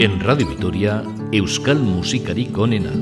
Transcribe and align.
En 0.00 0.20
Radio 0.20 0.46
Vitoria, 0.46 1.02
Euskal 1.32 1.80
Musikarik 1.82 2.56
onena. 2.56 2.92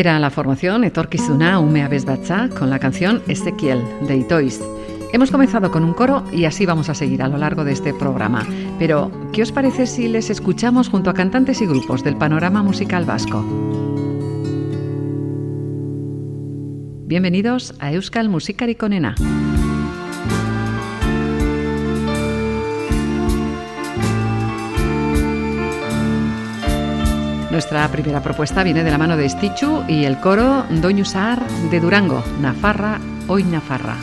Era 0.00 0.18
la 0.18 0.30
formación 0.30 0.84
Etorkizuna 0.84 1.60
Umea 1.60 1.86
Besdatza 1.86 2.48
con 2.48 2.70
la 2.70 2.78
canción 2.78 3.22
Ezequiel 3.28 3.82
de 4.08 4.16
Itois. 4.16 4.58
Hemos 5.12 5.30
comenzado 5.30 5.70
con 5.70 5.84
un 5.84 5.92
coro 5.92 6.24
y 6.32 6.46
así 6.46 6.64
vamos 6.64 6.88
a 6.88 6.94
seguir 6.94 7.20
a 7.20 7.28
lo 7.28 7.36
largo 7.36 7.64
de 7.64 7.72
este 7.72 7.92
programa. 7.92 8.46
Pero, 8.78 9.10
¿qué 9.34 9.42
os 9.42 9.52
parece 9.52 9.86
si 9.86 10.08
les 10.08 10.30
escuchamos 10.30 10.88
junto 10.88 11.10
a 11.10 11.12
cantantes 11.12 11.60
y 11.60 11.66
grupos 11.66 12.02
del 12.02 12.16
panorama 12.16 12.62
musical 12.62 13.04
vasco? 13.04 13.44
Bienvenidos 17.04 17.74
a 17.78 17.92
Euskal 17.92 18.30
Musikari 18.30 18.76
Konena. 18.76 19.14
Nuestra 27.60 27.86
primera 27.88 28.22
propuesta 28.22 28.62
viene 28.62 28.82
de 28.82 28.90
la 28.90 28.96
mano 28.96 29.18
de 29.18 29.28
Stichu 29.28 29.84
y 29.86 30.06
el 30.06 30.18
coro 30.18 30.64
Doñusar 30.70 31.46
de 31.70 31.78
Durango, 31.78 32.24
Nafarra, 32.40 32.98
hoy 33.28 33.44
Nafarra. 33.44 33.98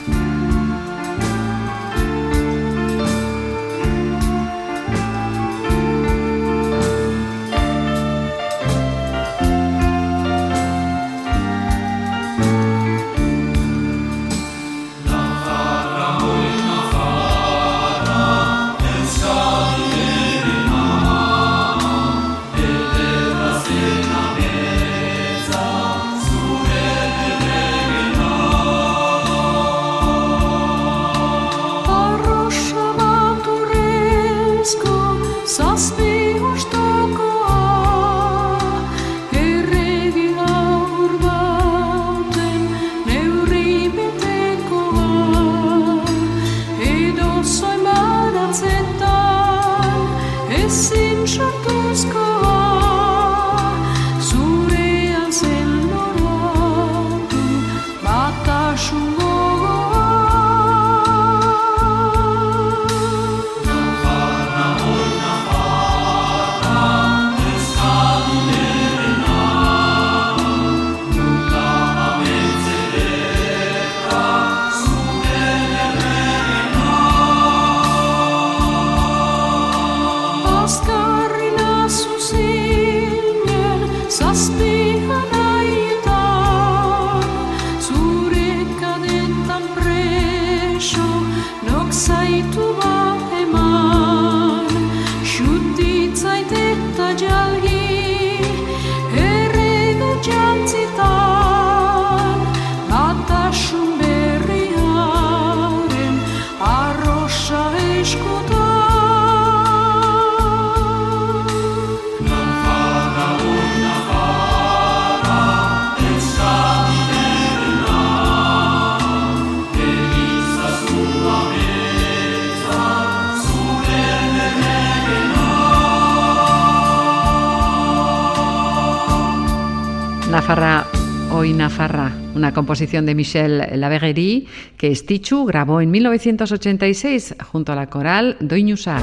Una 132.48 132.54
composición 132.54 133.06
de 133.06 133.14
Michel 133.14 133.62
Laveguerie 133.74 134.46
que 134.78 134.96
Stichu 134.96 135.44
grabó 135.44 135.82
en 135.82 135.92
1986 135.92 137.36
junto 137.52 137.74
a 137.74 137.76
la 137.76 137.88
coral 137.88 138.38
Doiñusar. 138.40 139.02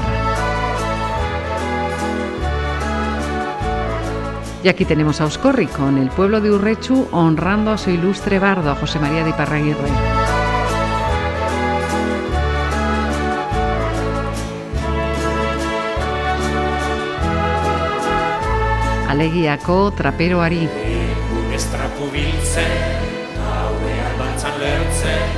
Y 4.63 4.67
aquí 4.67 4.83
tenemos 4.85 5.21
a 5.21 5.25
Oscorri 5.25 5.67
con 5.67 5.99
el 5.99 6.09
pueblo 6.09 6.41
de 6.41 6.49
Urrechu 6.49 7.07
honrando 7.11 7.69
a 7.69 7.77
su 7.77 7.91
ilustre 7.91 8.39
bardo, 8.39 8.73
José 8.73 8.97
María 8.97 9.23
de 9.23 9.29
Iparraguirre. 9.29 9.91
Alegiako 19.07 19.93
traperoari. 19.95 20.67
Estrapu 21.53 22.09
biltzen, 22.11 23.04
batzan 24.45 24.59
lertzen, 24.61 25.29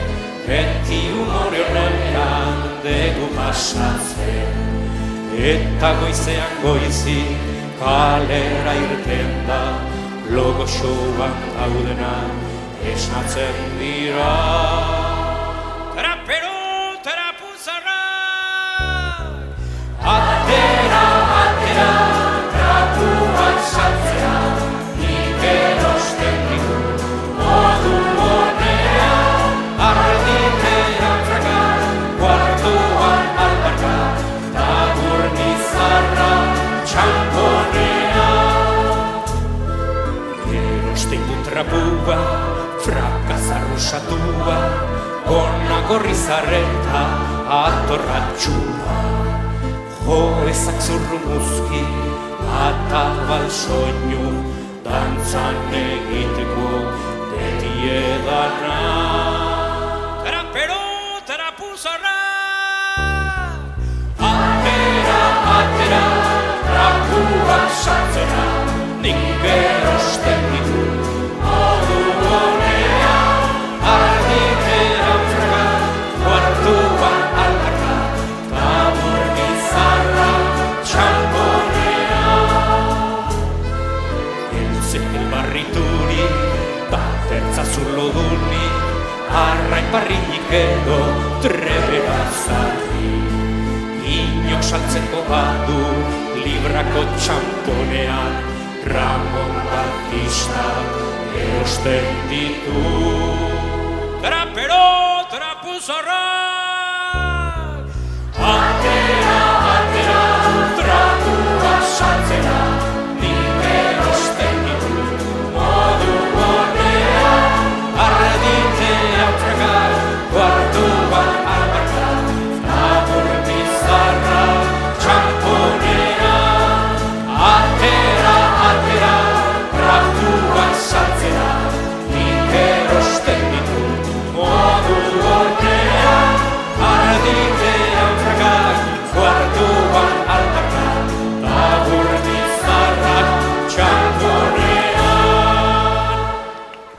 beti 0.48 1.00
humore 1.12 1.62
horrean 1.64 2.60
dugu 2.84 3.28
pasatzen. 3.36 4.52
Eta 5.38 5.94
goizean 6.02 6.52
goizi, 6.64 7.24
kalera 7.80 8.74
irten 8.74 9.48
da, 9.48 9.80
logo 10.30 10.68
showan 10.68 11.36
gaudena 11.56 12.16
esnatzen 12.84 13.80
dira. 13.80 14.97
Frakazarrusatua, 43.78 44.58
gona 45.28 45.80
gorri 45.88 46.14
zarreta, 46.14 47.02
atorratxua. 47.48 48.98
Jo 50.06 50.20
ezak 50.50 50.82
zurru 50.82 51.20
muzki, 51.26 51.84
atabal 52.66 53.50
soinu, 53.50 54.44
dantzan 54.84 55.74
egiteko 55.74 56.70
beti 57.32 57.74
edana. 57.90 58.80
Trapero, 60.26 60.82
trapuzarra! 61.26 62.18
Atera, 64.18 65.24
atera, 65.60 66.06
trapuak 66.66 67.70
sartzera, 67.84 68.46
nik 69.02 69.46
erosten 69.46 70.57
barrinik 89.92 90.52
edo 90.52 91.00
trebera 91.44 92.20
zarri. 92.46 93.12
Inok 94.08 94.64
saltzeko 94.64 95.24
badu, 95.28 95.82
librako 96.44 97.04
txamponean, 97.20 98.40
Ramon 98.88 99.54
Batista 99.68 100.68
erosten 101.44 102.08
ditu. 102.32 102.88
Trapero, 104.24 104.84
trapuzarra! 105.32 106.37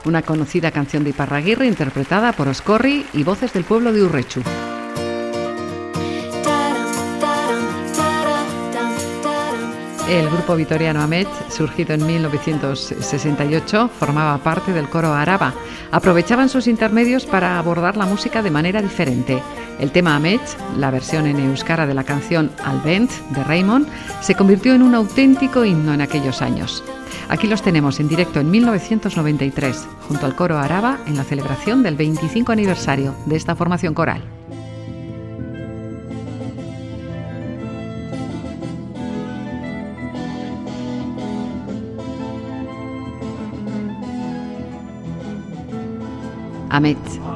Una 0.08 0.22
conocida 0.22 0.70
canción 0.70 1.04
de 1.04 1.10
Iparraguirre 1.10 1.66
interpretada 1.66 2.32
por 2.32 2.48
Oscorri 2.48 3.04
y 3.12 3.24
voces 3.24 3.52
del 3.52 3.64
pueblo 3.64 3.92
de 3.92 4.02
Urrechu. 4.02 4.40
El 10.08 10.30
grupo 10.30 10.56
vitoriano 10.56 11.02
Amech, 11.02 11.28
surgido 11.50 11.92
en 11.92 12.06
1968, 12.06 13.90
formaba 13.98 14.38
parte 14.38 14.72
del 14.72 14.88
coro 14.88 15.12
Araba. 15.12 15.52
Aprovechaban 15.92 16.48
sus 16.48 16.68
intermedios 16.68 17.26
para 17.26 17.58
abordar 17.58 17.98
la 17.98 18.06
música 18.06 18.40
de 18.40 18.50
manera 18.50 18.80
diferente. 18.80 19.42
El 19.78 19.90
tema 19.92 20.16
Amech, 20.16 20.40
la 20.78 20.90
versión 20.90 21.26
en 21.26 21.38
euskara 21.38 21.86
de 21.86 21.92
la 21.92 22.04
canción 22.04 22.50
Albent 22.64 23.10
de 23.10 23.44
Raymond, 23.44 23.86
se 24.22 24.34
convirtió 24.34 24.72
en 24.72 24.80
un 24.80 24.94
auténtico 24.94 25.66
himno 25.66 25.92
en 25.92 26.00
aquellos 26.00 26.40
años. 26.40 26.82
Aquí 27.28 27.46
los 27.46 27.62
tenemos 27.62 28.00
en 28.00 28.08
directo 28.08 28.40
en 28.40 28.50
1993, 28.50 29.86
junto 30.08 30.24
al 30.24 30.34
coro 30.34 30.58
Araba, 30.58 30.98
en 31.06 31.16
la 31.16 31.24
celebración 31.24 31.82
del 31.82 31.94
25 31.94 32.52
aniversario 32.52 33.14
de 33.26 33.36
esta 33.36 33.54
formación 33.54 33.92
coral. 33.92 34.22
Amet. 46.70 47.27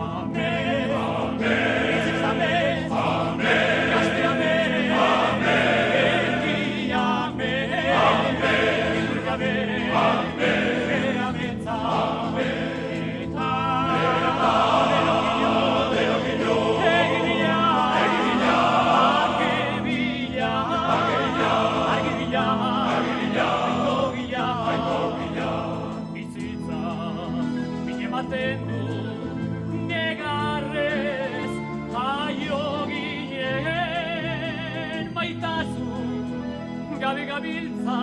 Gabiltza, 37.53 38.01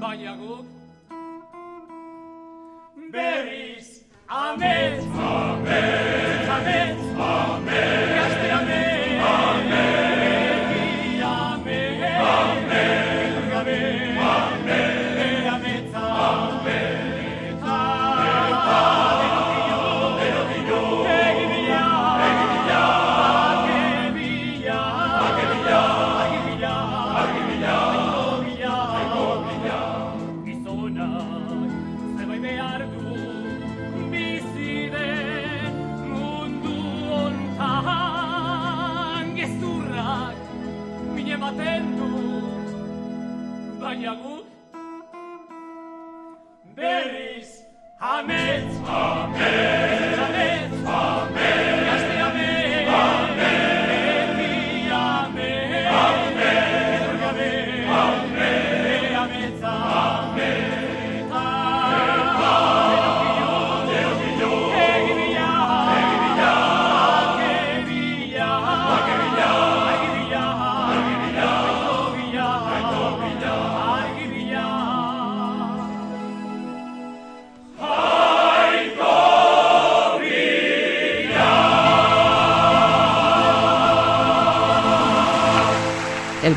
baina 0.00 0.34
guk 0.36 0.66
berriz 3.12 3.88
amets, 4.28 4.83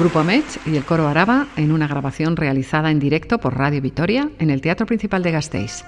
grupo 0.07 0.19
Amets 0.19 0.57
y 0.65 0.77
el 0.77 0.85
coro 0.85 1.05
Araba 1.05 1.47
en 1.57 1.73
una 1.73 1.85
grabación 1.85 2.37
realizada 2.37 2.91
en 2.91 2.97
directo 2.97 3.39
por 3.39 3.57
Radio 3.57 3.81
Vitoria 3.81 4.29
en 4.39 4.49
el 4.49 4.61
Teatro 4.61 4.85
Principal 4.85 5.21
de 5.21 5.31
Gasteiz. 5.33 5.83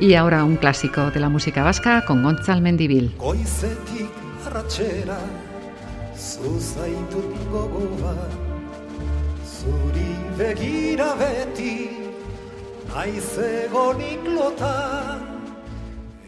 Y 0.00 0.14
ahora 0.14 0.42
un 0.42 0.56
clásico 0.56 1.12
de 1.12 1.20
la 1.20 1.28
música 1.28 1.62
vasca 1.62 2.04
con 2.06 2.24
Gonzal 2.24 2.60
Mendivil. 2.60 3.14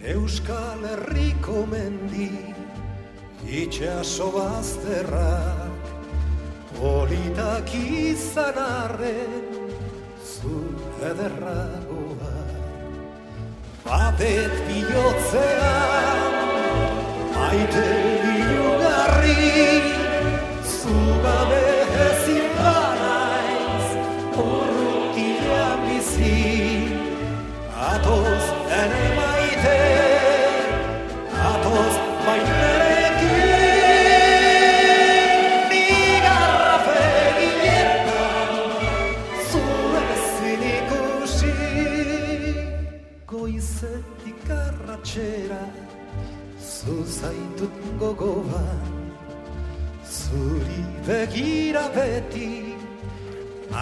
Euskal 0.05 0.85
Herriko 0.85 1.65
mendi 1.65 2.29
Itxaso 3.49 4.29
bazterrak 4.35 5.85
Politak 6.77 7.73
izan 7.73 8.59
arren 8.61 9.49
Zu 10.21 10.61
ederragoa 11.11 12.37
Batet 13.89 14.55
bihotzean 14.69 16.33
Maite 17.33 17.89
ilugarri 18.37 19.51
Zugabe 20.69 21.64
ezin 21.64 21.64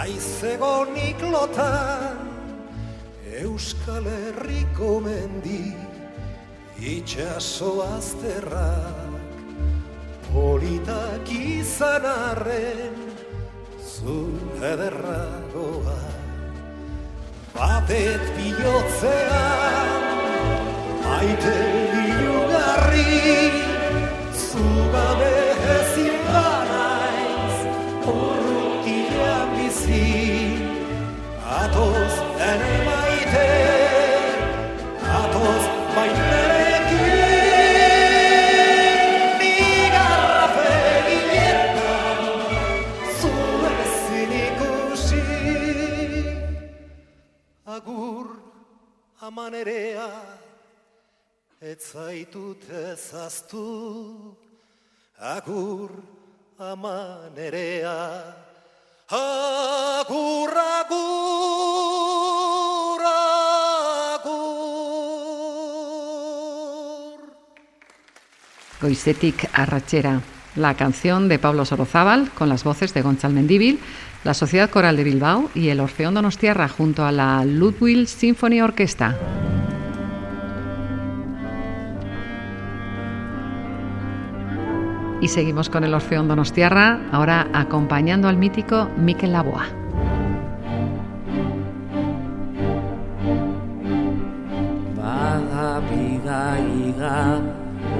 Naiz 0.02 0.42
egonik 0.42 1.20
lotan 1.30 2.16
Euskal 3.38 4.02
Herriko 4.02 4.98
mendi 4.98 5.76
Itxaso 6.74 7.84
azterrak 7.86 9.36
Politak 10.26 11.30
izan 11.30 12.08
arren 12.14 12.98
Zu 13.78 14.18
ederragoa 14.72 16.00
Batet 17.54 18.26
bihotzean 18.40 20.02
Maite 21.06 21.81
zaitut 51.82 52.62
Agur 55.18 55.90
Arrachera, 69.52 70.20
la 70.56 70.74
canción 70.74 71.28
de 71.28 71.38
Pablo 71.38 71.64
Sorozábal 71.64 72.30
con 72.30 72.48
las 72.48 72.64
voces 72.64 72.94
de 72.94 73.02
Gonzal 73.02 73.32
Mendíbil, 73.32 73.78
la 74.24 74.34
Sociedad 74.34 74.70
Coral 74.70 74.96
de 74.96 75.04
Bilbao 75.04 75.50
y 75.54 75.68
el 75.68 75.80
Orfeón 75.80 76.14
Donostiarra 76.14 76.68
junto 76.68 77.04
a 77.04 77.12
la 77.12 77.44
Ludwig 77.44 78.08
Symphony 78.08 78.60
Orquesta. 78.60 79.61
Y 85.22 85.28
seguimos 85.28 85.70
con 85.70 85.84
el 85.84 85.94
Orfeón 85.94 86.26
Donostiarra, 86.26 86.98
ahora 87.12 87.46
acompañando 87.54 88.28
al 88.28 88.36
mítico 88.36 88.88
Miquel 88.98 89.32
Laboa. 89.32 89.66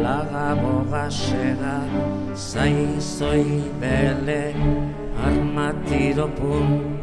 Laga 0.03 0.55
boga 0.55 1.11
sega, 1.11 1.79
zai 2.35 2.99
zoi 2.99 3.71
bele, 3.79 4.55
armatiro 5.27 6.27
pun. 6.35 6.99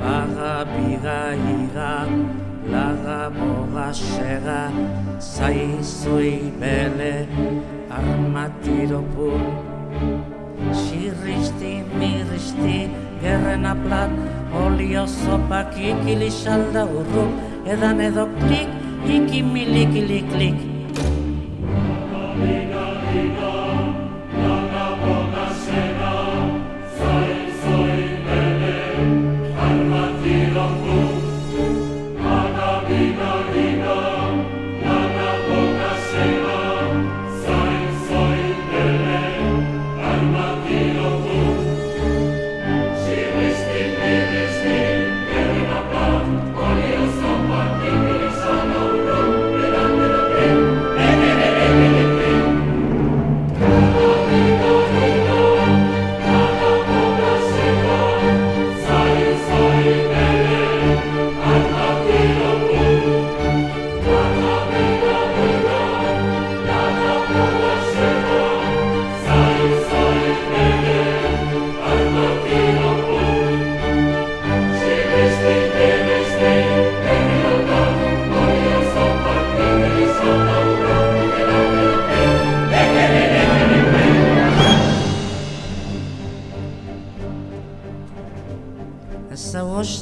Baga 0.00 0.64
biga 0.64 1.34
iga, 1.36 2.06
laga 2.72 3.30
boga 3.36 3.88
sega, 3.92 4.60
zai 5.18 5.80
zoi 5.82 6.52
bele, 6.60 7.26
armatiro 7.98 9.02
pun. 9.14 9.42
Xirristi, 10.80 11.72
mirristi, 11.98 12.78
gerren 13.22 13.64
aplat, 13.74 14.12
olio 14.64 15.04
zopak 15.06 15.76
ikili 15.90 16.30
salda 16.30 16.84
urru, 17.00 17.28
edan 17.76 18.00
edo 18.08 18.26
klik, 18.40 18.74
ikimili 19.18 19.86
klik 19.94 20.34
klik. 20.34 20.58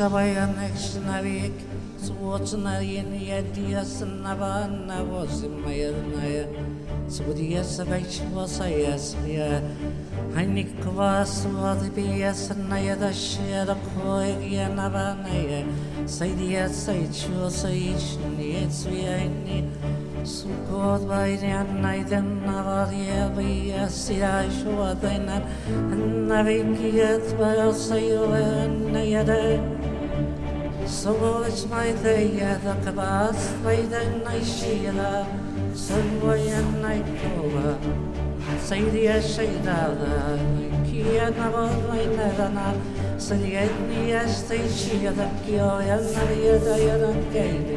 Savayanışnarik, 0.06 1.56
suotsna 1.98 2.78
yeniye 2.78 3.42
diyasnava 3.54 4.70
navozimayernaya, 4.88 6.46
sudiya 7.10 7.64
savaychvasaya 7.64 8.94
smiya, 8.98 9.66
hanikva 10.34 11.26
svadbiya 11.26 12.30
snaya 12.34 12.94
dashya 13.02 13.66
koyya 13.98 14.70
navanaya, 14.78 15.66
saydiya 16.06 16.70
saychvo 16.70 17.50
saychniye 17.50 18.62
sviyani, 18.70 19.58
Sukod 20.26 21.06
vairyan 21.06 21.82
naiden 21.82 22.42
navariya 22.46 23.30
viya 23.36 23.86
sirashu 23.86 24.74
adainan, 24.90 25.42
navikiyat 26.26 27.22
vayo 27.38 27.70
sayo 27.70 28.26
nayadai, 28.90 29.62
Savaş 30.88 31.64
maydaya 31.70 32.54
da 32.64 32.74
kabas 32.84 33.36
faydan 33.64 34.24
naşila 34.24 35.26
Savayan 35.74 36.82
naykova 36.82 37.74
day, 38.70 39.22
shaydada 39.22 40.38
Kiya 40.86 41.30
nabo 41.30 41.66
maydana 41.88 42.74
Saydiya 43.18 44.28
stayşiya 44.28 45.10
da 45.16 45.28
kiyo 45.46 45.80
yanariya 45.88 46.64
da 46.64 46.76
yanan 46.78 47.18
kaydı 47.32 47.76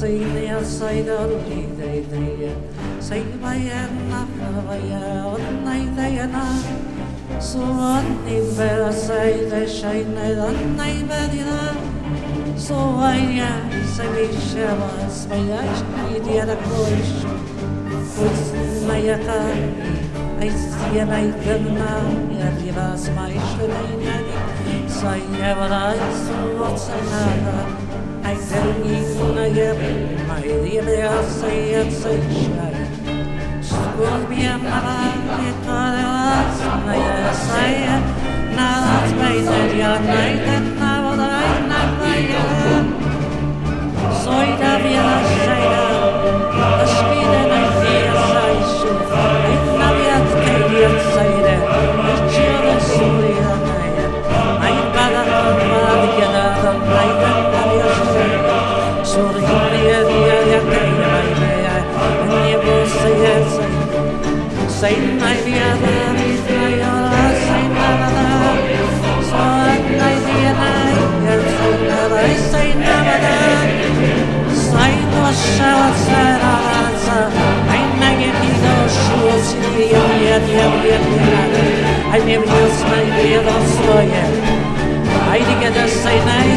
Saydiya 0.00 0.64
saydan 0.64 1.30
lidaydaya 1.46 2.52
Saymayan 3.00 3.92
nafavaya 4.10 5.26
onnaydayana 5.26 6.46
Suvan 7.40 8.04
nimbera 8.26 8.92
sayda 8.92 9.66
shaynaydan 9.66 10.56
naybadina 10.76 11.89
Sonha, 12.60 13.48
sangue 13.96 14.28
chama, 14.52 14.90
sonhas 15.08 15.82
e 16.14 16.20
dia 16.20 16.44
da 16.44 16.54
cruz. 16.56 17.24
Pois 18.14 18.82
meia 18.86 19.18
carne, 19.18 19.96
ai 20.38 20.50
sia 20.50 21.06
na 21.06 21.22
itana, 21.22 22.02
e 22.30 22.42
arriva 22.42 22.92
as 22.92 23.08
mais 23.08 23.42
feminari, 23.56 24.36
sonhava 24.88 25.66
lá 25.68 25.94
e 25.96 25.98
sua 26.26 26.76
sonhada. 26.76 27.64
Ai 28.24 28.36
zelni 28.36 28.98
na 29.34 29.46
yebe, 29.46 29.90
mai 30.28 30.46
liebe 30.62 31.00
a 31.00 31.22
sei 31.22 31.76
a 31.76 31.90
sei 31.90 32.20
shai. 32.30 32.76
Scorpia 33.62 34.58
mala, 34.58 35.14
e 35.40 35.50
toda 35.64 35.98
i 35.98 36.44
sonhada 36.60 37.32
saia, 37.32 37.96
na 38.54 38.68
as 39.02 39.12
beis 39.12 39.48
e 39.48 39.74
dia 39.74 39.98
na 39.98 40.20
itana, 40.30 40.89
Soy 44.22 44.48
David 44.58 45.00
Shaira. 45.44 45.89
Saturday 85.72 86.24
night. 86.24 86.49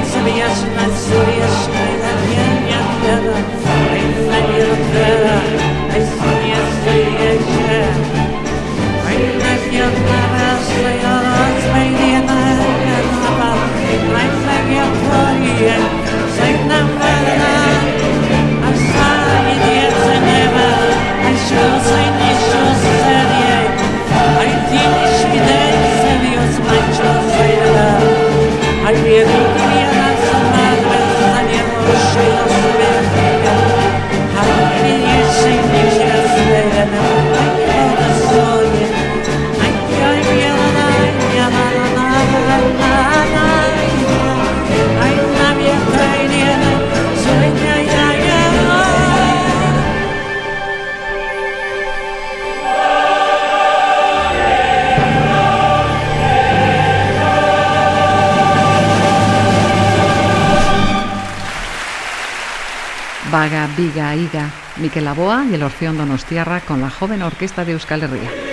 Viga, 63.76 64.16
Iga, 64.16 64.52
Miquel 64.78 65.08
Aboa 65.08 65.46
y 65.50 65.56
el 65.56 65.64
Orfeón 65.64 65.98
Donostiarra 65.98 66.62
con 66.62 66.82
la 66.82 66.92
joven 66.92 67.24
orquesta 67.24 67.66
de 67.66 67.72
Euskal 67.72 68.04
Herria. 68.04 68.53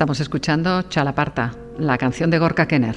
Estamos 0.00 0.20
escuchando 0.20 0.80
Chalaparta, 0.88 1.52
la 1.76 1.98
canción 1.98 2.30
de 2.30 2.38
Gorka 2.38 2.66
Kenner. 2.66 2.96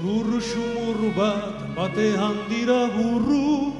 Xurru 0.00 1.12
bat 1.14 1.76
bate 1.76 2.16
handira 2.16 2.88
burru 2.96 3.74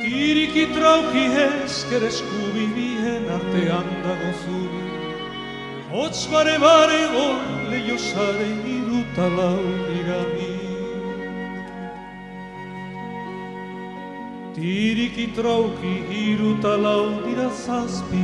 Tiriki 0.00 0.64
trauki 0.72 1.26
esker 1.36 2.02
eskubi 2.04 2.66
bien 2.72 3.28
artean 3.28 3.88
dago 4.00 4.30
zuri 4.46 4.86
Hotz 5.92 6.26
bare 6.32 6.56
bare 6.58 7.00
gol 7.12 7.68
leio 7.68 7.98
sare 7.98 8.48
hiruta 8.64 9.28
Tiriki 14.54 15.34
trauki 15.34 15.92
hiru 16.08 16.50
eta 16.56 16.76
lau 16.78 17.06
dira 17.24 17.48
zazpi. 17.50 18.22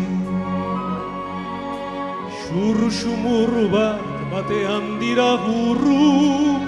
Xumurru 2.99 3.65
bat 3.73 4.05
batean 4.31 4.87
dira 5.01 5.31
burru. 5.45 6.61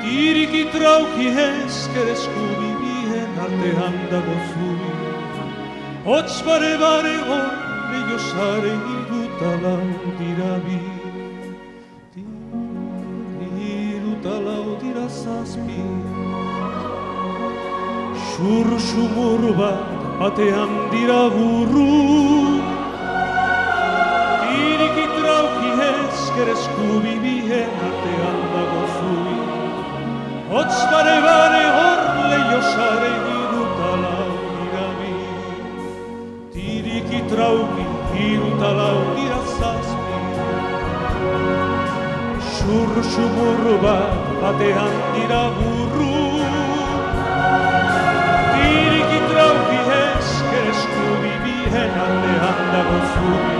Tiriki 0.00 0.62
trauki 0.72 1.28
esker 1.44 2.08
eskubi 2.14 2.70
bien 2.80 3.36
artean 3.46 3.96
dago 4.12 4.36
zuri. 4.48 4.92
Hotz 6.06 6.40
bare 6.46 6.74
bare 6.84 7.16
hor 7.28 7.50
leio 7.90 8.18
sare 8.30 8.74
hiru 8.86 9.20
eta 9.28 9.52
lau 9.66 10.14
dira 10.22 10.54
bi. 10.64 10.80
Hiru 13.58 14.16
eta 14.16 14.34
lau 14.48 14.80
dira 14.80 15.06
zazpi 15.20 16.33
Xurru 18.34 18.78
xumurru 18.82 19.52
bat 19.54 19.78
batean 20.18 20.70
dira 20.92 21.22
burru 21.34 21.84
Tiriki 24.42 25.04
trauki 25.16 25.70
esker 25.88 26.48
eskubi 26.54 27.14
bien 27.24 27.70
artean 27.88 28.38
dago 28.54 28.82
zuri 28.96 29.38
Otz 30.60 30.78
bare 30.90 31.14
bare 31.26 31.62
hor 31.76 32.00
leio 32.32 32.60
sare 32.72 33.12
irutalau 33.36 34.34
dira 34.56 34.88
bi 34.98 35.14
Tiriki 36.56 37.20
trauki 37.30 37.86
irutalau 38.26 38.98
dira 39.14 39.40
zazpi 39.54 40.18
Xurru 42.50 43.02
xumurru 43.14 43.78
bat 43.86 44.12
batean 44.42 44.94
dira 45.14 45.42
burru 45.56 45.83
fruit. 53.14 53.53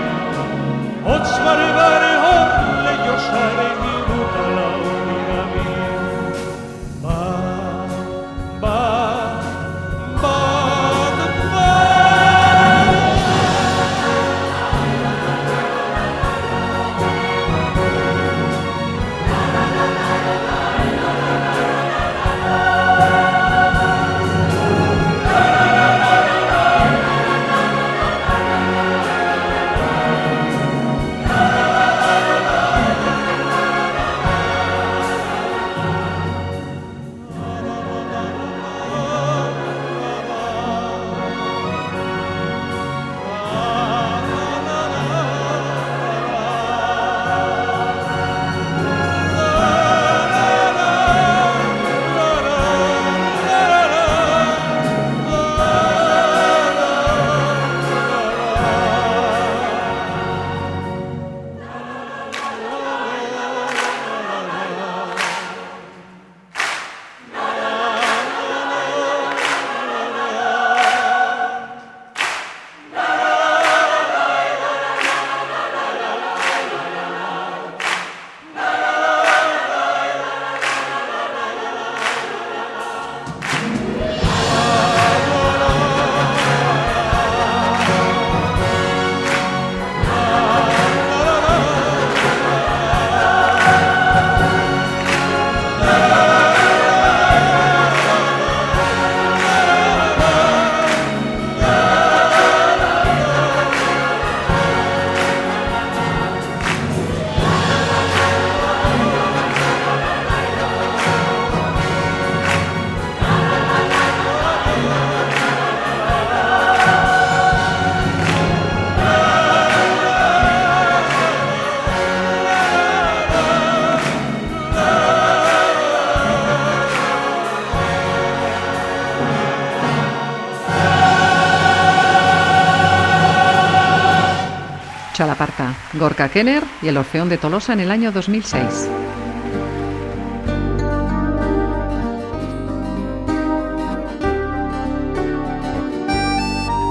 Gorka 135.97 136.29
Kenner 136.29 136.63
y 136.81 136.87
el 136.87 136.97
Orfeón 136.97 137.29
de 137.29 137.37
Tolosa 137.37 137.73
en 137.73 137.79
el 137.79 137.91
año 137.91 138.11
2006. 138.11 138.89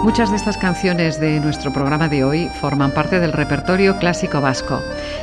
Muchas 0.05 0.31
de 0.31 0.37
estas 0.37 0.59
canciones 0.59 1.19
de 1.19 1.41
nuestro 1.41 1.73
programa 1.73 2.09
de 2.11 2.25
hoy 2.25 2.51
forman 2.61 2.91
parte 2.91 3.21
del 3.21 3.33
repertorio 3.33 3.99
clásico 3.99 4.43
vasco. 4.43 4.83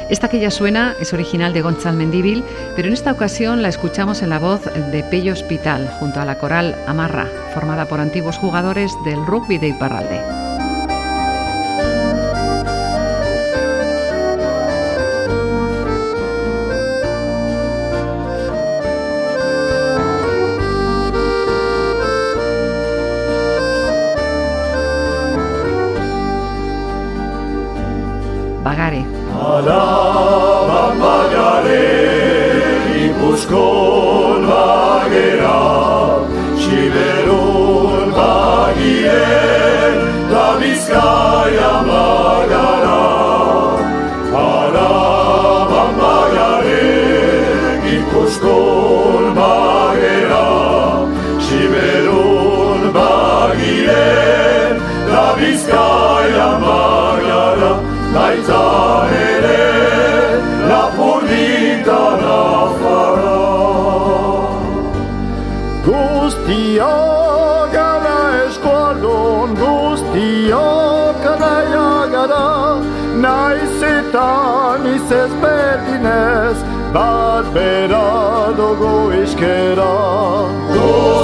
Esta 0.09 0.27
que 0.27 0.39
ya 0.39 0.49
suena 0.49 0.95
es 0.99 1.13
original 1.13 1.53
de 1.53 1.61
Gonzalo 1.61 1.97
Mendíbil, 1.97 2.43
pero 2.75 2.87
en 2.87 2.95
esta 2.95 3.11
ocasión 3.11 3.61
la 3.61 3.69
escuchamos 3.69 4.23
en 4.23 4.31
la 4.31 4.39
voz 4.39 4.65
de 4.65 5.03
Pello 5.03 5.33
Hospital 5.33 5.87
junto 5.99 6.19
a 6.19 6.25
la 6.25 6.39
coral 6.39 6.75
Amarra, 6.87 7.27
formada 7.53 7.85
por 7.85 7.99
antiguos 7.99 8.37
jugadores 8.37 8.91
del 9.05 9.23
rugby 9.23 9.59
de 9.59 9.67
Iparralde. 9.67 10.40
Bizkaia 40.81 41.71
bagara. 41.85 43.01
Alaban 44.33 45.91
bagare, 45.99 46.87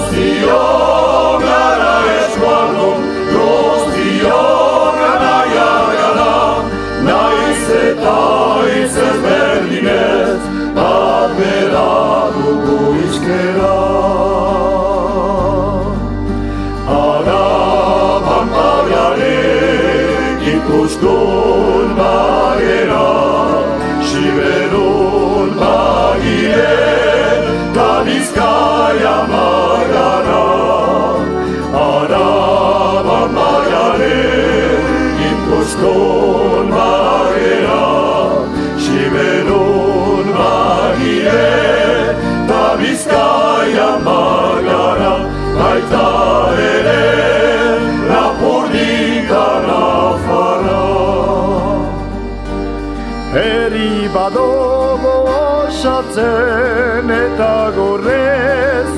Guztiak 0.07 1.41
gara 1.43 1.95
eskualdun, 2.11 3.01
guztiak 3.31 4.99
anaia 5.07 5.71
gara, 5.95 6.35
naiz 7.07 7.65
eta 7.79 8.15
iz 8.77 8.95
ezberdinez, 9.07 10.39
bat 10.77 11.35
bera 11.39 11.91
dugu 12.37 12.79
iskera. 13.03 13.75
Araban 17.01 18.47
bagare, 18.55 19.43
ikuskun 20.55 21.95
bagera, 21.99 23.05
Siberun 24.07 25.51
bagire, 25.59 26.73
ta 27.75 27.91
bizkaia 28.07 29.17
dire, 41.27 42.15
ta 42.47 42.75
bizkaia 42.79 43.89
magara, 44.05 45.13
baita 45.57 46.07
ere, 46.73 47.05
lapurdika 48.11 49.45
nafara. 49.67 50.83
Eri 53.43 54.07
badogo 54.15 55.15
osatzen 55.37 57.09
eta 57.21 57.55
gorre 57.75 58.27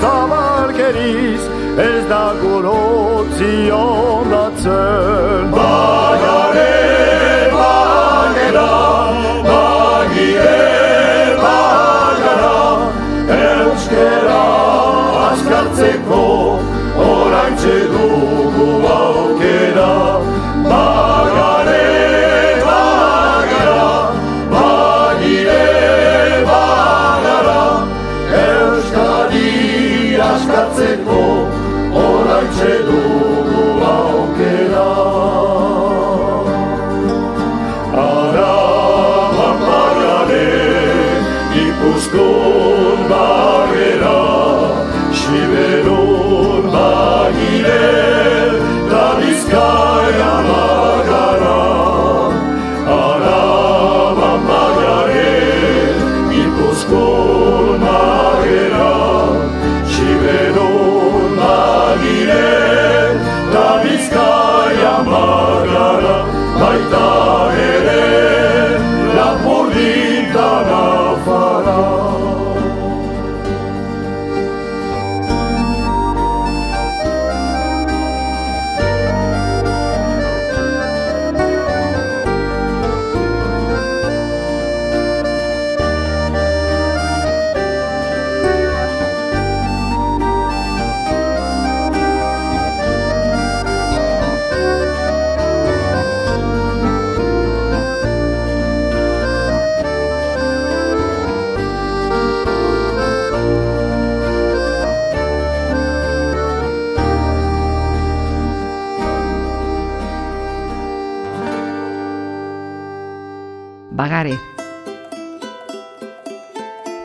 zabarkeriz, 0.01 1.43
ez 1.89 2.03
da 2.09 2.25
gulotzi 2.41 3.55
ondatzen. 3.83 5.51
Bagare! 5.55 6.78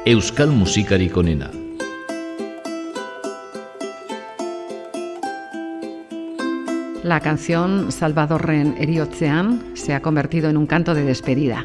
Euskal 0.06 0.50
musikarik 0.50 1.16
onena. 1.16 1.50
La 7.02 7.20
canción 7.20 7.90
Salvadorren 7.90 8.74
eriotzean 8.78 9.62
se 9.72 9.94
ha 9.94 10.02
convertido 10.02 10.50
en 10.50 10.58
un 10.58 10.66
canto 10.66 10.92
de 10.92 11.04
despedida. 11.04 11.64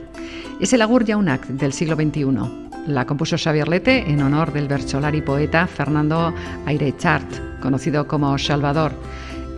Es 0.62 0.72
el 0.72 0.82
agur 0.82 1.06
jaunak 1.06 1.48
del 1.48 1.74
siglo 1.74 1.98
XXI. 1.98 2.88
La 2.88 3.06
compuso 3.06 3.38
Xavier 3.38 3.68
Lete 3.68 4.10
en 4.10 4.22
honor 4.22 4.54
del 4.54 4.70
bercholari 4.70 5.22
poeta 5.22 5.68
Fernando 5.68 6.34
Airechart, 6.66 7.60
conocido 7.60 8.08
como 8.08 8.38
Salvador. 8.38 8.94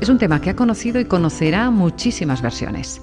Es 0.01 0.09
un 0.09 0.17
tema 0.17 0.41
que 0.41 0.49
ha 0.49 0.55
conocido 0.55 0.99
y 0.99 1.05
conocerá 1.05 1.69
muchísimas 1.69 2.41
versiones. 2.41 2.99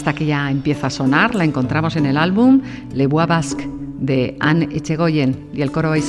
Esta 0.00 0.14
que 0.14 0.24
ya 0.24 0.50
empieza 0.50 0.86
a 0.86 0.90
sonar 0.90 1.34
la 1.34 1.44
encontramos 1.44 1.94
en 1.94 2.06
el 2.06 2.16
álbum 2.16 2.62
Le 2.94 3.06
Bois 3.06 3.28
Basque 3.28 3.68
de 3.98 4.34
Anne 4.40 4.66
Echegoyen 4.72 5.50
y 5.52 5.60
el 5.60 5.70
coro 5.70 5.90
bat 5.90 6.00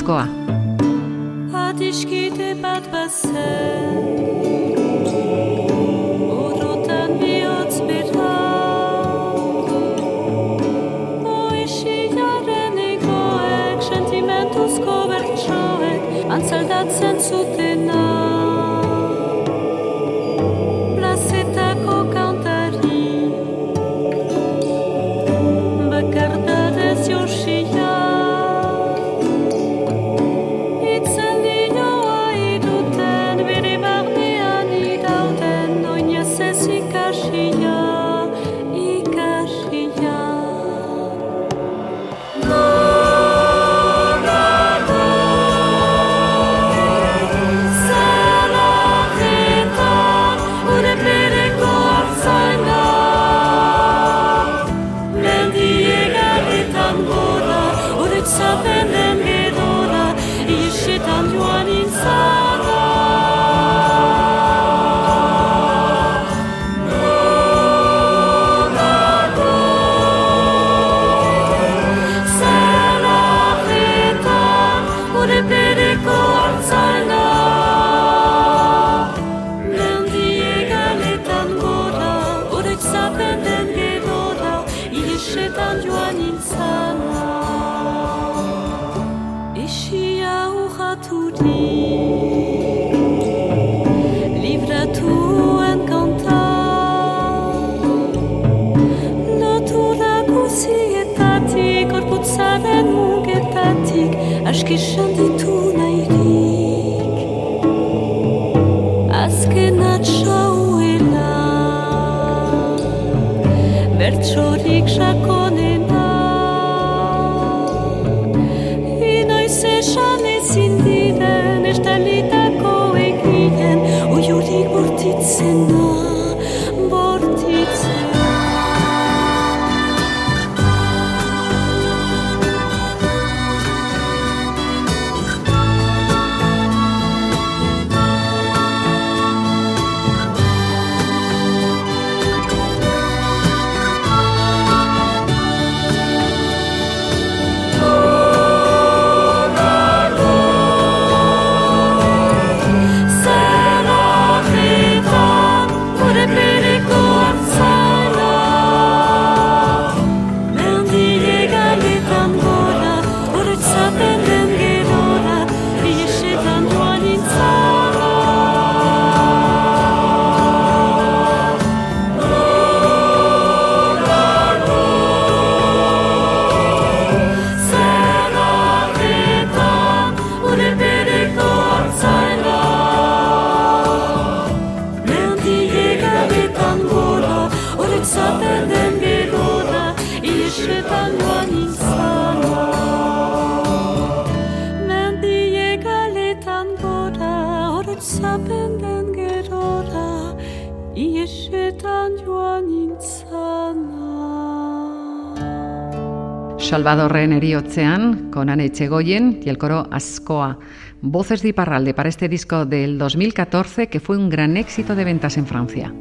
Salvadorren 206.82 207.32
eriotzean, 207.32 208.32
con 208.32 208.50
Anne 208.50 208.66
Echegoyen 208.66 209.40
y 209.46 209.50
el 209.50 209.60
coro 209.60 209.88
Ascoa. 209.92 210.58
Voces 211.00 211.44
de 211.44 211.50
Iparralde 211.50 211.94
para 211.94 212.10
este 212.10 212.28
disco 212.28 212.66
del 212.66 212.98
2014 212.98 213.86
que 213.86 214.00
fue 214.00 214.18
un 214.18 214.32
gran 214.32 214.58
éxito 214.58 214.96
de 214.96 215.04
ventas 215.04 215.38
en 215.38 215.46
Francia. 215.46 215.94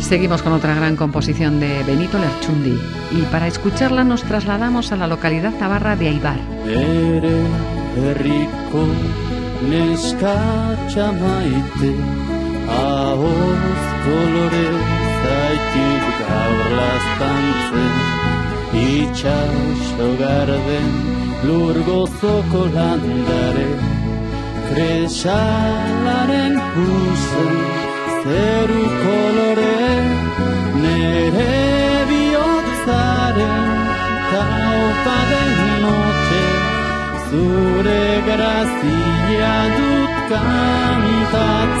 Seguimos 0.00 0.42
con 0.42 0.52
otra 0.52 0.74
gran 0.74 0.96
composición 0.96 1.60
de 1.60 1.84
Benito 1.84 2.18
Lerchundi 2.18 2.76
y 3.12 3.22
para 3.30 3.46
escucharla 3.46 4.02
nos 4.02 4.24
trasladamos 4.24 4.90
a 4.90 4.96
la 4.96 5.06
localidad 5.06 5.52
navarra 5.60 5.94
de 5.94 6.08
Aibar. 6.08 6.40
Neskatxa 9.70 11.06
maite 11.20 11.92
Ahoz 12.76 13.82
kolore 14.04 14.68
zaitik 15.22 16.06
gaur 16.28 16.68
lastantzen. 16.78 17.94
Itxaso 18.76 20.08
garden 20.20 20.90
lur 21.46 21.76
gozoko 21.88 22.62
landare 22.76 23.70
Kresalaren 24.68 26.54
huzen 26.74 27.56
zeru 28.22 28.84
kolore 29.02 29.80
Nere 30.82 31.50
bihotzaren 32.10 33.66
taupa 34.30 35.18
den 35.30 35.45
noche 35.45 35.45
Zure 37.30 38.22
grazia 38.26 39.54
dut 39.76 40.14
kantatzen 40.30 41.74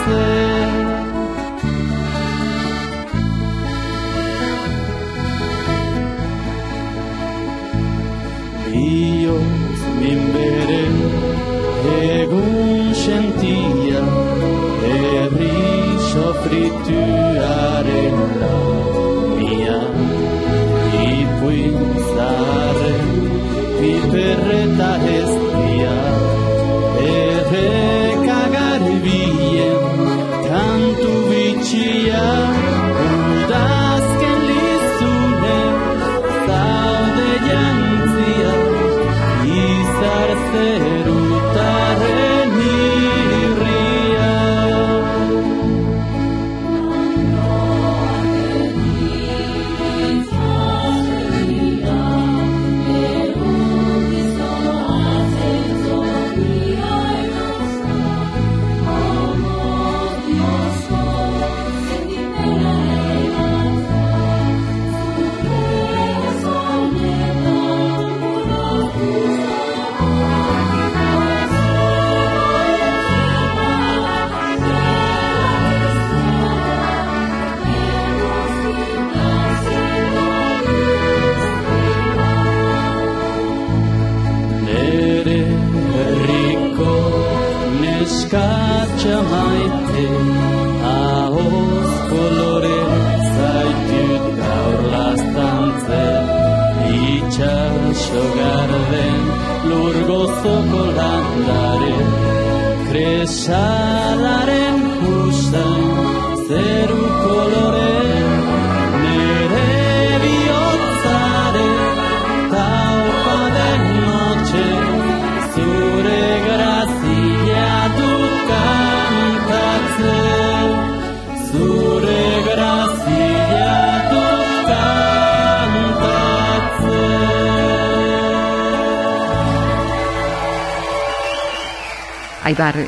Bioz 8.66 9.80
min 10.00 10.20
bere 10.34 10.84
egun 12.00 12.90
sentia 13.04 14.04
Herri 14.82 15.62
sofrituaren 16.10 16.85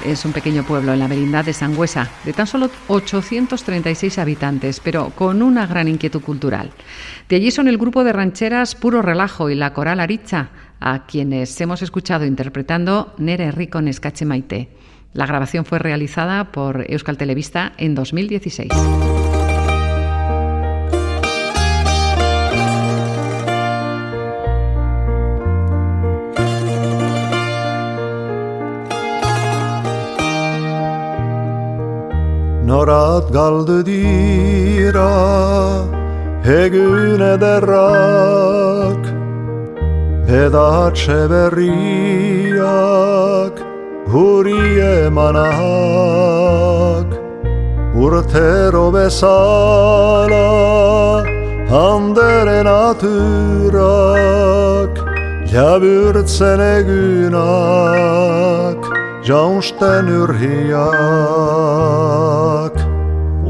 es 0.05 0.25
un 0.25 0.33
pequeño 0.33 0.65
pueblo 0.65 0.93
en 0.93 0.99
la 0.99 1.09
merindad 1.09 1.45
de 1.45 1.53
Sangüesa, 1.53 2.09
de 2.25 2.33
tan 2.33 2.47
solo 2.47 2.71
836 2.89 4.19
habitantes, 4.19 4.81
pero 4.81 5.11
con 5.11 5.43
una 5.43 5.67
gran 5.67 5.89
inquietud 5.89 6.21
cultural. 6.21 6.71
De 7.29 7.37
allí 7.37 7.51
son 7.51 7.69
el 7.69 7.79
grupo 7.79 8.05
de 8.05 8.13
rancheras 8.13 8.75
Puro 8.75 9.03
Relajo 9.03 9.51
y 9.51 9.55
la 9.55 9.73
coral 9.73 10.01
Aricha, 10.01 10.51
a 10.81 11.07
quienes 11.07 11.61
hemos 11.61 11.83
escuchado 11.83 12.25
interpretando 12.25 13.15
Nere 13.19 13.51
Rico 13.51 13.81
Nescache 13.81 14.25
Maite. 14.25 14.69
La 15.13 15.27
grabación 15.27 15.65
fue 15.65 15.79
realizada 15.79 16.53
por 16.53 16.85
Euskal 16.89 17.17
Televista 17.17 17.73
en 17.79 17.95
2016. 17.95 18.71
Norat 32.69 33.33
kaldı 33.33 33.87
dira 33.87 35.11
He 36.45 36.69
güne 36.69 37.41
derrak 37.41 39.07
Peda 40.27 40.95
çeveriyak 40.95 41.53
Huriye 44.07 45.09
manahak. 45.09 47.07
Urtero 47.97 48.95
besala 48.95 50.49
Handeren 51.71 52.66
atırak 52.66 53.79
Labürt 55.55 56.29
sene 56.29 56.83
günak 56.83 58.88
jaunsten 59.29 60.09
urhiak 60.09 60.89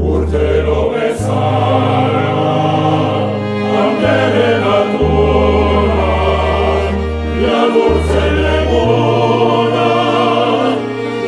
Urtero 0.09 0.81
bezala, 0.91 2.43
handeren 3.75 4.63
aturan, 4.77 6.93
laburtzen 7.43 8.35
egunan, 8.57 10.75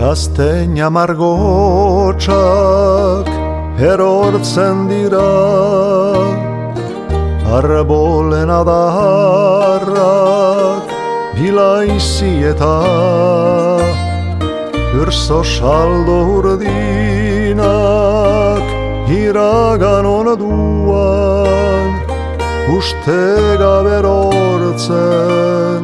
Gazteina 0.00 0.88
margotxak 0.96 3.26
erortzen 3.92 4.76
dira 4.88 5.30
Arbolen 7.54 8.50
adarrak 8.50 9.94
bilaizi 11.36 12.32
eta 12.50 12.76
Urso 15.02 15.40
saldo 15.44 16.16
urdinak 16.38 17.54
iragan 19.20 20.04
onaduan 20.18 21.88
Uste 22.78 23.22
gabe 23.62 23.92
erortzen 24.00 25.80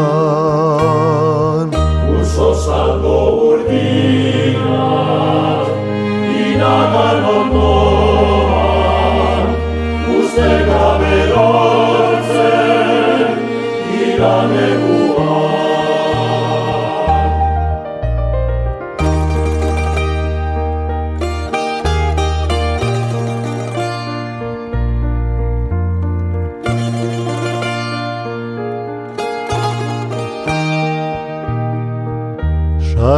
Uso 2.19 2.49
salgo 2.65 3.19
urdina, 3.53 4.88
inagan 6.43 7.19
ondoan, 7.38 8.22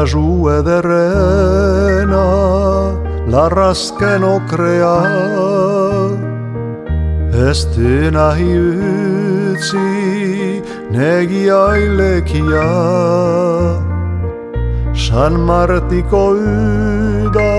Sasu 0.05 0.49
ederrena 0.57 2.25
larrazken 3.31 4.23
okrea 4.23 4.95
Ez 7.35 7.65
du 7.75 8.11
nahi 8.15 8.51
utzi 8.63 9.89
negia 10.91 11.63
ilekia 11.85 12.67
San 14.95 15.33
Martiko 15.47 16.23
uda 16.39 17.51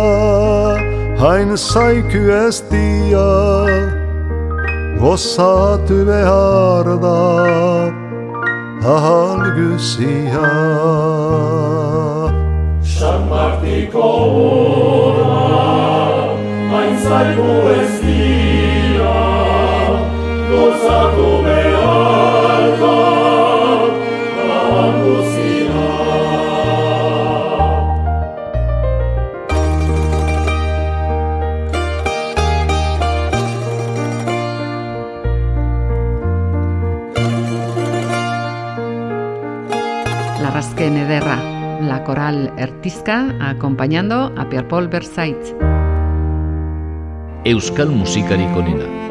hain 1.20 1.56
zaiku 1.56 2.22
ez 2.46 2.60
dia. 2.70 3.28
Gozatu 5.00 5.98
behar 6.08 6.86
da 7.04 7.20
ahal 8.94 9.42
guzia. 9.56 10.48
San 12.96 13.20
Martiko 13.30 14.08
ura, 14.46 15.38
hain 16.72 16.94
zaigu 17.06 17.52
ez 17.76 17.94
dira, 18.04 18.45
Larrazken 40.40 40.96
ederra, 40.96 41.36
la 41.80 42.02
coral 42.04 42.52
Ertizka 42.56 43.34
acompañando 43.40 44.32
a 44.36 44.48
Pierre-Paul 44.48 44.88
Versailles. 44.88 45.54
Euskal 47.44 47.90
musikarik 47.90 48.56
onena. 48.56 49.05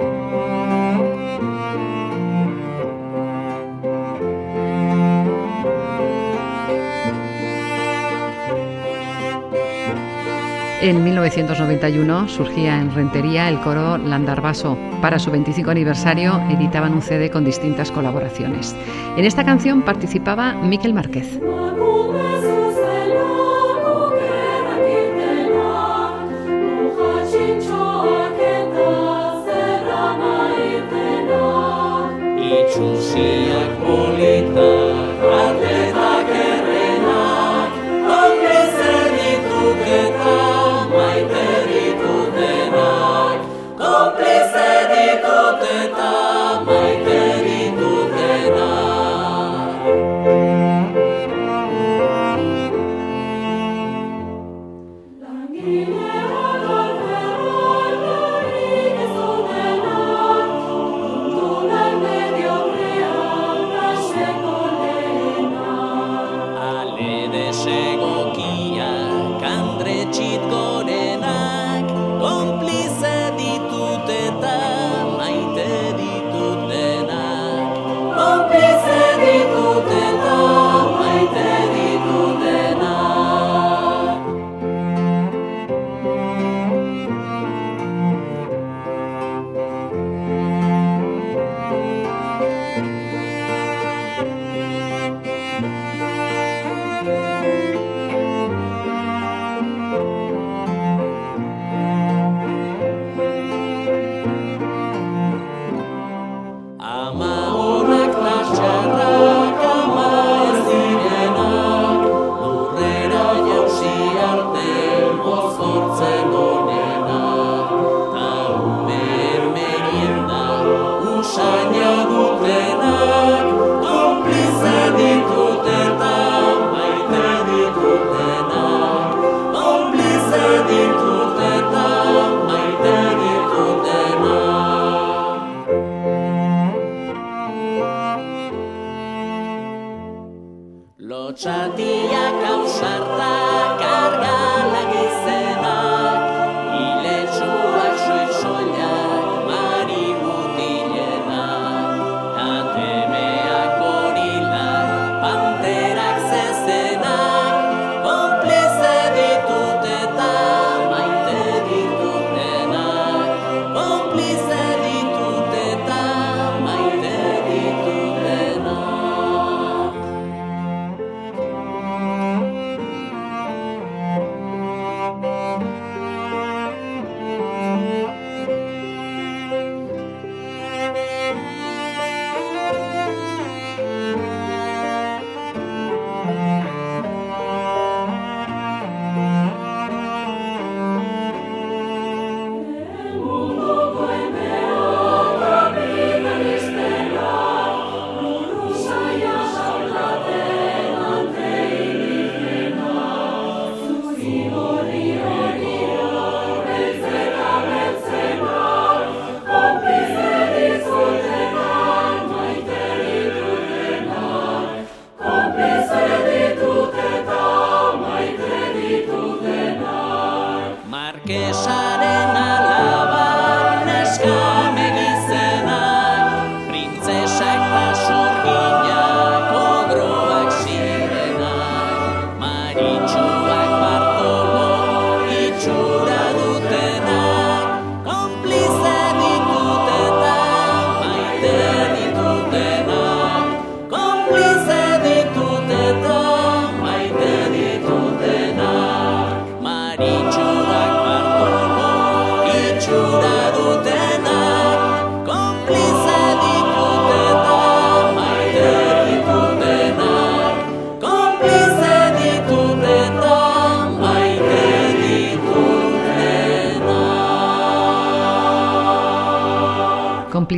En 10.85 11.03
1991 11.03 12.27
surgía 12.27 12.79
en 12.79 12.93
Rentería 12.93 13.49
el 13.49 13.59
coro 13.59 13.97
Landarvaso. 13.97 14.77
Para 15.01 15.17
su 15.17 15.31
25 15.31 15.71
aniversario 15.71 16.39
editaban 16.51 16.93
un 16.93 17.01
CD 17.01 17.31
con 17.31 17.43
distintas 17.43 17.89
colaboraciones. 17.89 18.75
En 19.17 19.25
esta 19.25 19.43
canción 19.43 19.81
participaba 19.81 20.53
Miquel 20.53 20.93
Márquez. 20.93 21.39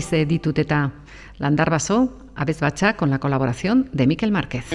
Cómplice 0.08 0.26
dituteta 0.26 0.92
Landar 1.38 1.70
Basó, 1.70 2.18
Aves 2.36 2.62
Bacha, 2.62 2.96
con 2.96 3.10
la 3.10 3.20
colaboración 3.20 3.90
de 3.92 4.08
Miquel 4.08 4.32
Márquez. 4.32 4.66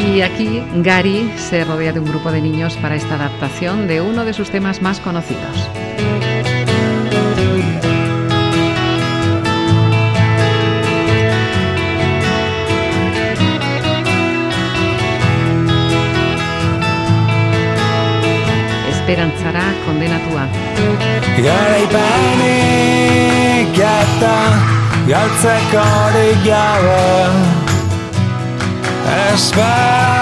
Y 0.00 0.20
aquí 0.22 0.62
Gary 0.82 1.30
se 1.36 1.64
rodea 1.64 1.92
de 1.92 2.00
un 2.00 2.06
grupo 2.06 2.32
de 2.32 2.40
niños 2.40 2.76
para 2.78 2.96
esta 2.96 3.16
adaptación 3.16 3.86
de 3.86 4.00
uno 4.00 4.24
de 4.24 4.32
sus 4.32 4.50
temas 4.50 4.80
más 4.80 4.98
conocidos. 5.00 5.71
Esperantzara 19.12 19.76
kondenatua. 19.84 20.44
Garaipanik 21.44 22.48
eta 23.76 24.36
galtzeko 25.04 25.82
hori 25.96 26.30
gabe 26.46 27.02
Esperantzara 29.34 30.16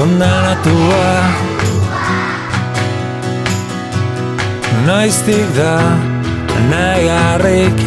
kondenatua 0.00 1.12
Noiztik 4.88 5.48
da 5.60 5.76
negarrik 6.72 7.78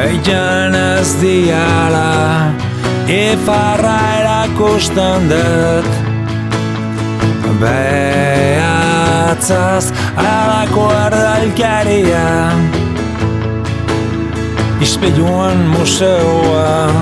Eitan 0.00 0.72
ez 0.80 1.10
diala 1.20 2.12
Ifarra 3.20 4.00
erakusten 4.24 5.20
dut 5.28 5.97
Behatzaz 7.60 8.64
alako 10.16 10.92
erdalkaria 10.94 12.52
Ispiluen 14.80 15.68
museoa 15.72 16.92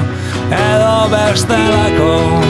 edo 0.48 1.09
bestelako. 1.12 2.40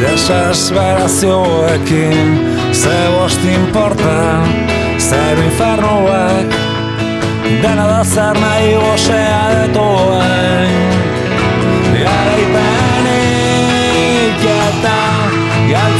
Desesperazioekin 0.00 2.40
ze 2.72 3.08
bost 3.12 3.44
importa 3.44 4.44
Zer 4.98 5.38
infernuak. 5.44 6.48
Dena 7.62 7.86
da 7.86 8.04
zer 8.04 8.34
nahi 8.40 8.74
gozea 8.80 9.50
detuen 9.58 10.72
Garaipenik 11.92 12.84
eta 13.04 13.23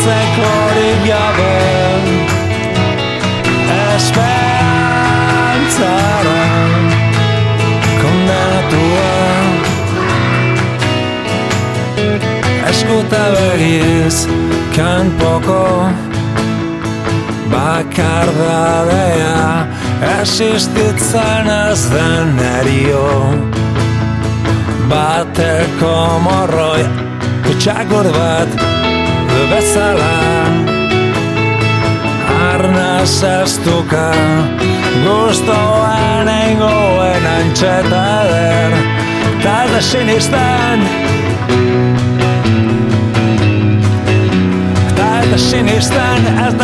hori 0.06 0.90
gabe 1.08 1.56
Esperantzara 3.94 6.44
kondenatua 8.00 9.14
Eskuta 12.68 13.24
begiz 13.34 14.16
kanpoko 14.76 15.64
bakardadea 17.54 19.38
Existitzen 20.20 21.46
ez 21.48 21.82
den 21.96 22.30
erio 22.60 23.08
Bateko 24.88 25.96
morroi 26.28 26.84
Kutsakur 27.46 28.06
bat 28.12 28.83
bezala. 29.50 30.14
Arnaz 32.54 33.22
ez 33.22 33.58
duka 33.64 34.12
Gustoan 35.04 36.28
eingoen 36.28 37.26
antxeta 37.26 38.06
der 38.30 38.72
Ta 39.42 39.54
ez 39.64 39.70
da 39.72 39.80
sinisten 39.80 40.84
Ta 44.96 45.08
ez 45.22 45.30
da 45.30 45.38
sinisten 45.38 46.26
Ez 46.46 46.54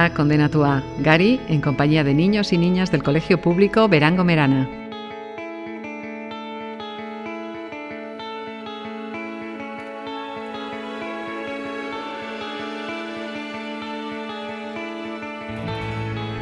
Esperanzara 0.00 0.14
condenatua. 0.14 0.82
Gary, 1.00 1.40
en 1.48 1.60
compañía 1.60 2.04
de 2.04 2.14
niños 2.14 2.52
y 2.54 2.58
niñas 2.58 2.90
del 2.90 3.02
Colegio 3.02 3.40
Público 3.40 3.86
Verango 3.88 4.24
Merana. 4.24 4.66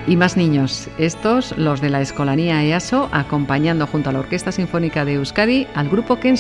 Y 0.06 0.16
más 0.16 0.36
niños, 0.36 0.88
estos 0.96 1.56
los 1.58 1.80
de 1.80 1.90
la 1.90 2.00
Escolanía 2.00 2.64
EASO, 2.64 3.08
acompañando 3.12 3.86
junto 3.86 4.08
a 4.08 4.12
la 4.12 4.20
Orquesta 4.20 4.52
Sinfónica 4.52 5.04
de 5.04 5.14
Euskadi 5.14 5.66
al 5.74 5.88
grupo 5.88 6.18
Ken 6.20 6.36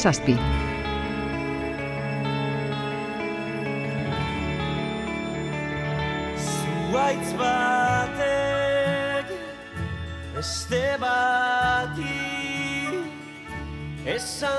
Sun. 14.18 14.57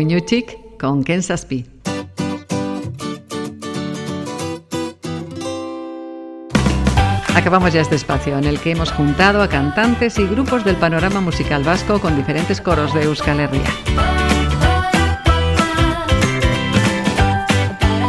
Oinuchik 0.00 0.78
con 0.78 1.04
Ken 1.04 1.22
Saspi. 1.22 1.66
Acabamos 7.34 7.74
ya 7.74 7.82
este 7.82 7.96
espacio 7.96 8.38
en 8.38 8.44
el 8.44 8.58
que 8.60 8.70
hemos 8.70 8.90
juntado 8.92 9.42
a 9.42 9.48
cantantes 9.48 10.18
y 10.18 10.26
grupos 10.26 10.64
del 10.64 10.76
panorama 10.76 11.20
musical 11.20 11.64
vasco 11.64 12.00
con 12.00 12.16
diferentes 12.16 12.62
coros 12.62 12.94
de 12.94 13.02
Euskal 13.02 13.40
Herria. 13.40 13.70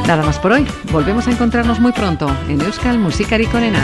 Nada 0.07 0.23
más 0.23 0.39
por 0.39 0.53
hoy. 0.53 0.65
Volvemos 0.93 1.27
a 1.27 1.31
encontrarnos 1.31 1.81
muy 1.81 1.91
pronto 1.91 2.33
en 2.47 2.61
Euskal 2.61 2.99
Musikari 2.99 3.47
Konena. 3.47 3.83